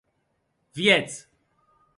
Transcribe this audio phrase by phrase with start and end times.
[0.77, 1.15] Vietz.